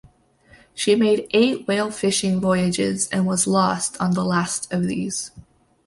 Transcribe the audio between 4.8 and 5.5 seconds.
these.